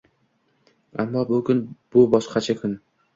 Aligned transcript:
Аmmo 1.03 1.23
bu 1.31 1.39
kun– 1.49 1.61
bu 1.97 2.03
boshqacha 2.17 2.57
kun 2.63 2.75